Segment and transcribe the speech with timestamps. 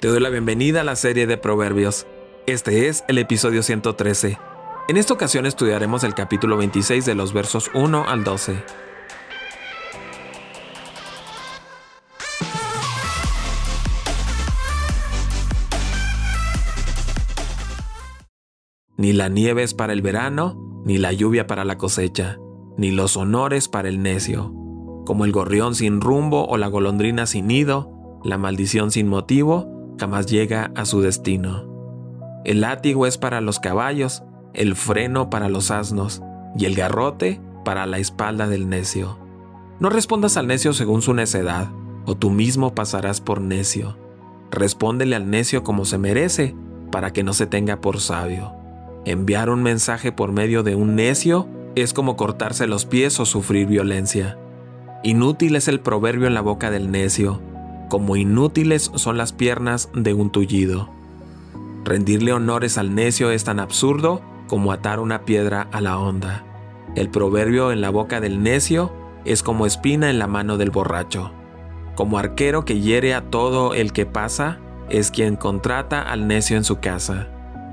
[0.00, 2.06] Te doy la bienvenida a la serie de Proverbios.
[2.46, 4.38] Este es el episodio 113.
[4.88, 8.64] En esta ocasión estudiaremos el capítulo 26 de los versos 1 al 12.
[18.96, 22.38] Ni la nieve es para el verano, ni la lluvia para la cosecha,
[22.78, 24.50] ni los honores para el necio.
[25.04, 30.26] Como el gorrión sin rumbo o la golondrina sin nido, la maldición sin motivo, jamás
[30.26, 31.68] llega a su destino.
[32.44, 34.22] El látigo es para los caballos,
[34.54, 36.22] el freno para los asnos
[36.56, 39.18] y el garrote para la espalda del necio.
[39.78, 41.70] No respondas al necio según su necedad,
[42.06, 43.98] o tú mismo pasarás por necio.
[44.50, 46.56] Respóndele al necio como se merece,
[46.90, 48.54] para que no se tenga por sabio.
[49.04, 53.66] Enviar un mensaje por medio de un necio es como cortarse los pies o sufrir
[53.66, 54.38] violencia.
[55.02, 57.40] Inútil es el proverbio en la boca del necio,
[57.90, 60.88] como inútiles son las piernas de un tullido.
[61.84, 66.46] Rendirle honores al necio es tan absurdo como atar una piedra a la onda.
[66.94, 68.92] El proverbio en la boca del necio
[69.24, 71.32] es como espina en la mano del borracho.
[71.96, 76.64] Como arquero que hiere a todo el que pasa, es quien contrata al necio en
[76.64, 77.28] su casa.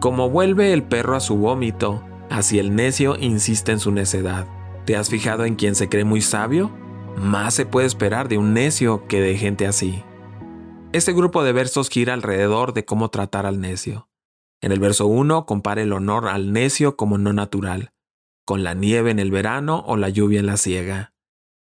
[0.00, 4.46] Como vuelve el perro a su vómito, así el necio insiste en su necedad.
[4.86, 6.70] ¿Te has fijado en quien se cree muy sabio?
[7.16, 10.02] Más se puede esperar de un necio que de gente así.
[10.92, 14.08] Este grupo de versos gira alrededor de cómo tratar al necio.
[14.60, 17.92] En el verso 1 compara el honor al necio como no natural,
[18.44, 21.14] con la nieve en el verano o la lluvia en la siega.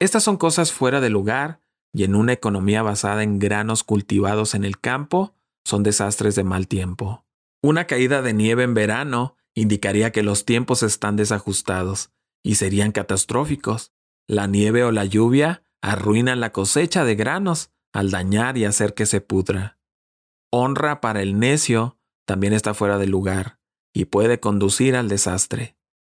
[0.00, 1.60] Estas son cosas fuera de lugar
[1.94, 6.68] y en una economía basada en granos cultivados en el campo son desastres de mal
[6.68, 7.24] tiempo.
[7.62, 12.10] Una caída de nieve en verano indicaría que los tiempos están desajustados
[12.42, 13.93] y serían catastróficos.
[14.28, 19.06] La nieve o la lluvia arruinan la cosecha de granos al dañar y hacer que
[19.06, 19.78] se pudra.
[20.50, 23.58] Honra para el necio también está fuera de lugar
[23.92, 25.76] y puede conducir al desastre.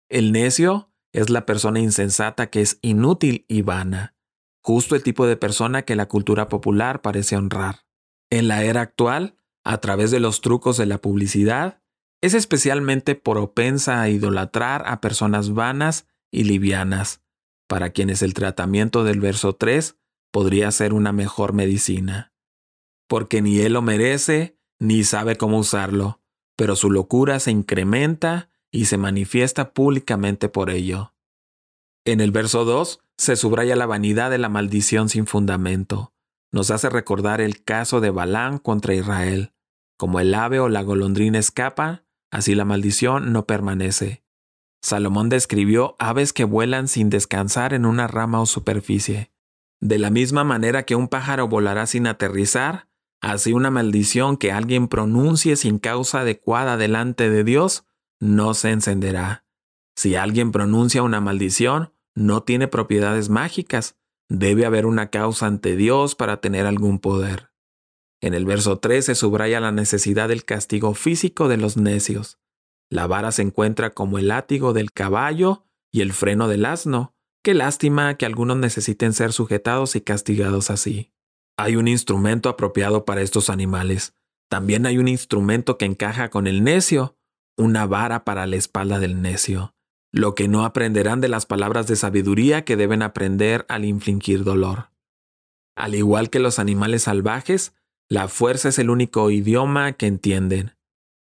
[0.08, 4.14] El necio es la persona insensata que es inútil y vana,
[4.62, 7.86] justo el tipo de persona que la cultura popular parece honrar.
[8.30, 11.82] En la era actual, a través de los trucos de la publicidad,
[12.22, 17.22] es especialmente propensa a idolatrar a personas vanas y livianas,
[17.66, 19.96] para quienes el tratamiento del verso 3
[20.30, 22.32] podría ser una mejor medicina.
[23.08, 26.20] Porque ni él lo merece, ni sabe cómo usarlo,
[26.56, 31.14] pero su locura se incrementa y se manifiesta públicamente por ello.
[32.04, 36.12] En el verso 2 se subraya la vanidad de la maldición sin fundamento.
[36.52, 39.52] Nos hace recordar el caso de Balán contra Israel.
[39.96, 44.25] Como el ave o la golondrina escapa, así la maldición no permanece.
[44.86, 49.32] Salomón describió aves que vuelan sin descansar en una rama o superficie.
[49.80, 52.88] De la misma manera que un pájaro volará sin aterrizar,
[53.20, 57.84] así una maldición que alguien pronuncie sin causa adecuada delante de Dios
[58.20, 59.44] no se encenderá.
[59.96, 63.96] Si alguien pronuncia una maldición, no tiene propiedades mágicas,
[64.28, 67.50] debe haber una causa ante Dios para tener algún poder.
[68.20, 72.38] En el verso 3 se subraya la necesidad del castigo físico de los necios.
[72.90, 77.14] La vara se encuentra como el látigo del caballo y el freno del asno.
[77.42, 81.12] Qué lástima que algunos necesiten ser sujetados y castigados así.
[81.56, 84.14] Hay un instrumento apropiado para estos animales.
[84.48, 87.16] También hay un instrumento que encaja con el necio,
[87.56, 89.74] una vara para la espalda del necio.
[90.12, 94.90] Lo que no aprenderán de las palabras de sabiduría que deben aprender al infligir dolor.
[95.76, 97.74] Al igual que los animales salvajes,
[98.08, 100.76] la fuerza es el único idioma que entienden.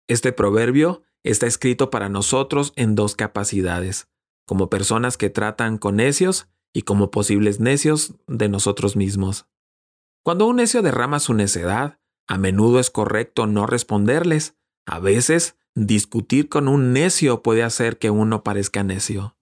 [0.07, 4.09] Este proverbio está escrito para nosotros en dos capacidades,
[4.45, 9.47] como personas que tratan con necios y como posibles necios de nosotros mismos.
[10.23, 14.55] Cuando un necio derrama su necedad, a menudo es correcto no responderles.
[14.85, 19.35] A veces, discutir con un necio puede hacer que uno parezca necio.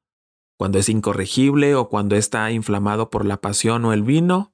[0.58, 4.54] Cuando es incorregible o cuando está inflamado por la pasión o el vino,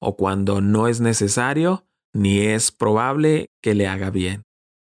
[0.00, 4.45] o cuando no es necesario ni es probable que le haga bien.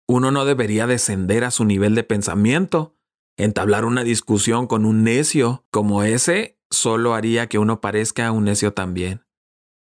[0.09, 2.97] Uno no debería descender a su nivel de pensamiento.
[3.37, 8.73] Entablar una discusión con un necio como ese solo haría que uno parezca un necio
[8.73, 9.25] también.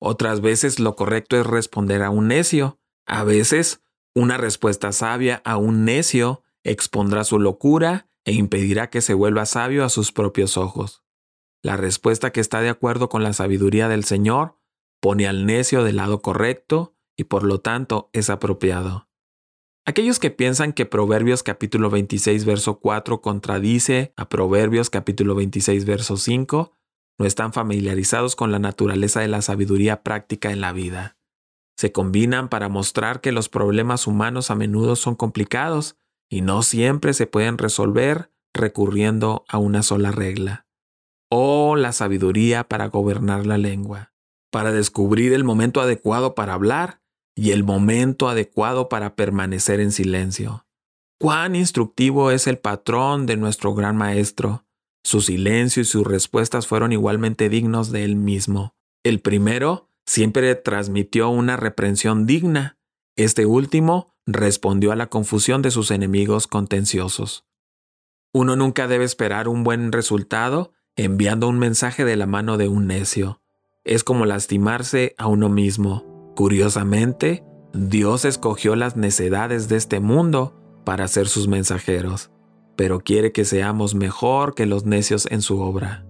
[0.00, 2.78] Otras veces lo correcto es responder a un necio.
[3.06, 3.82] A veces,
[4.14, 9.84] una respuesta sabia a un necio expondrá su locura e impedirá que se vuelva sabio
[9.84, 11.02] a sus propios ojos.
[11.62, 14.58] La respuesta que está de acuerdo con la sabiduría del Señor
[15.00, 19.07] pone al necio del lado correcto y por lo tanto es apropiado.
[19.88, 26.18] Aquellos que piensan que Proverbios capítulo 26 verso 4 contradice a Proverbios capítulo 26 verso
[26.18, 26.74] 5
[27.18, 31.16] no están familiarizados con la naturaleza de la sabiduría práctica en la vida.
[31.74, 35.96] se combinan para mostrar que los problemas humanos a menudo son complicados
[36.28, 40.66] y no siempre se pueden resolver recurriendo a una sola regla.
[41.30, 44.12] O la sabiduría para gobernar la lengua,
[44.50, 47.00] para descubrir el momento adecuado para hablar
[47.38, 50.66] y el momento adecuado para permanecer en silencio.
[51.20, 54.64] Cuán instructivo es el patrón de nuestro gran maestro.
[55.04, 58.74] Su silencio y sus respuestas fueron igualmente dignos de él mismo.
[59.04, 62.76] El primero siempre transmitió una reprensión digna.
[63.14, 67.46] Este último respondió a la confusión de sus enemigos contenciosos.
[68.32, 72.88] Uno nunca debe esperar un buen resultado enviando un mensaje de la mano de un
[72.88, 73.40] necio.
[73.84, 76.07] Es como lastimarse a uno mismo.
[76.38, 77.42] Curiosamente,
[77.72, 80.54] Dios escogió las necedades de este mundo
[80.84, 82.30] para ser sus mensajeros,
[82.76, 86.06] pero quiere que seamos mejor que los necios en su obra.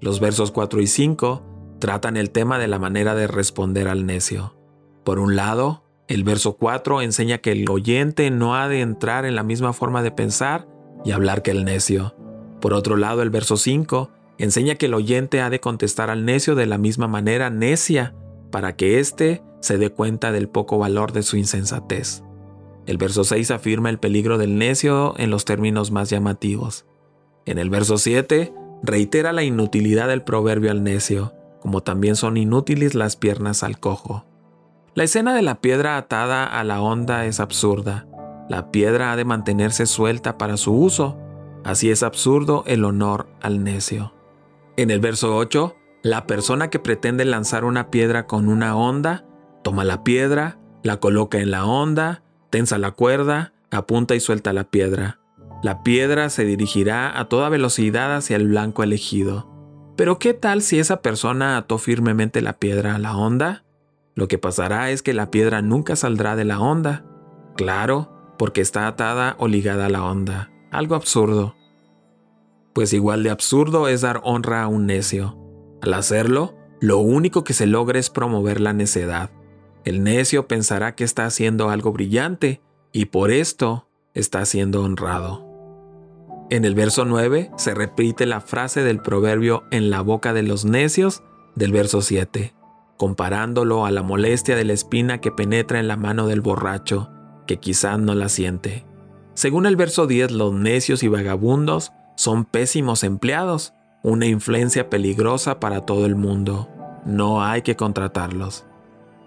[0.00, 4.56] Los versos 4 y 5 tratan el tema de la manera de responder al necio.
[5.04, 9.36] Por un lado, el verso 4 enseña que el oyente no ha de entrar en
[9.36, 10.66] la misma forma de pensar
[11.04, 12.16] y hablar que el necio.
[12.60, 16.56] Por otro lado, el verso 5 enseña que el oyente ha de contestar al necio
[16.56, 18.16] de la misma manera necia
[18.50, 22.22] para que éste se dé cuenta del poco valor de su insensatez.
[22.86, 26.86] El verso 6 afirma el peligro del necio en los términos más llamativos.
[27.44, 32.94] En el verso 7 reitera la inutilidad del proverbio al necio, como también son inútiles
[32.94, 34.24] las piernas al cojo.
[34.94, 38.06] La escena de la piedra atada a la onda es absurda.
[38.48, 41.18] La piedra ha de mantenerse suelta para su uso.
[41.64, 44.14] Así es absurdo el honor al necio.
[44.76, 49.24] En el verso 8, la persona que pretende lanzar una piedra con una onda,
[49.62, 54.64] toma la piedra, la coloca en la onda, tensa la cuerda, apunta y suelta la
[54.64, 55.18] piedra.
[55.62, 59.50] La piedra se dirigirá a toda velocidad hacia el blanco elegido.
[59.96, 63.64] Pero ¿qué tal si esa persona ató firmemente la piedra a la onda?
[64.14, 67.04] Lo que pasará es que la piedra nunca saldrá de la onda.
[67.56, 70.50] Claro, porque está atada o ligada a la onda.
[70.70, 71.56] Algo absurdo.
[72.72, 75.47] Pues igual de absurdo es dar honra a un necio.
[75.82, 79.30] Al hacerlo, lo único que se logra es promover la necedad.
[79.84, 82.60] El necio pensará que está haciendo algo brillante
[82.92, 85.46] y por esto está siendo honrado.
[86.50, 90.64] En el verso 9 se repite la frase del proverbio en la boca de los
[90.64, 91.22] necios
[91.54, 92.54] del verso 7
[92.98, 97.08] comparándolo a la molestia de la espina que penetra en la mano del borracho,
[97.46, 98.84] que quizá no la siente.
[99.32, 103.72] Según el verso 10, los necios y vagabundos son pésimos empleados,
[104.02, 106.68] una influencia peligrosa para todo el mundo.
[107.04, 108.64] No hay que contratarlos.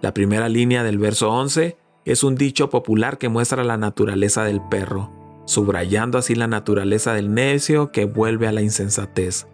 [0.00, 4.60] La primera línea del verso 11 es un dicho popular que muestra la naturaleza del
[4.60, 5.10] perro,
[5.44, 9.46] subrayando así la naturaleza del necio que vuelve a la insensatez.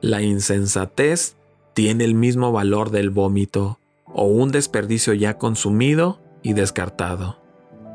[0.00, 1.36] La insensatez
[1.74, 7.38] tiene el mismo valor del vómito o un desperdicio ya consumido y descartado.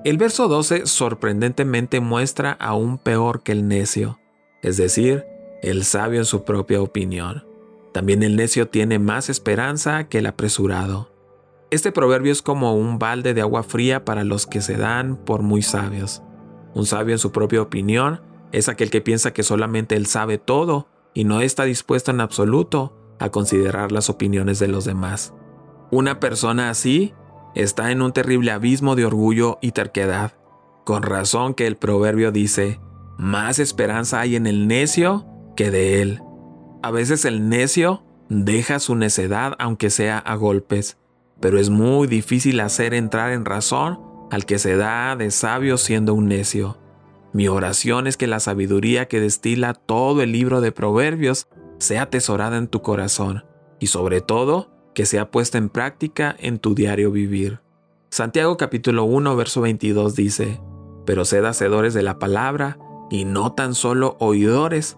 [0.06, 4.20] El verso 12 sorprendentemente muestra aún peor que el necio,
[4.62, 5.26] es decir,
[5.66, 7.44] el sabio en su propia opinión.
[7.92, 11.12] También el necio tiene más esperanza que el apresurado.
[11.72, 15.42] Este proverbio es como un balde de agua fría para los que se dan por
[15.42, 16.22] muy sabios.
[16.76, 18.22] Un sabio en su propia opinión
[18.52, 22.96] es aquel que piensa que solamente él sabe todo y no está dispuesto en absoluto
[23.20, 25.34] a considerar las opiniones de los demás.
[25.90, 27.14] Una persona así
[27.56, 30.34] está en un terrible abismo de orgullo y terquedad,
[30.84, 32.80] con razón que el proverbio dice,
[33.18, 36.22] más esperanza hay en el necio que de él.
[36.84, 40.98] A veces el necio deja su necedad aunque sea a golpes,
[41.40, 44.00] pero es muy difícil hacer entrar en razón
[44.32, 46.78] al que se da de sabio siendo un necio.
[47.34, 51.48] Mi oración es que la sabiduría que destila todo el libro de Proverbios
[51.80, 53.44] sea atesorada en tu corazón
[53.80, 57.60] y sobre todo que sea puesta en práctica en tu diario vivir.
[58.10, 60.62] Santiago capítulo 1 verso 22 dice,
[61.06, 62.78] pero sed hacedores de la palabra
[63.10, 64.98] y no tan solo oidores,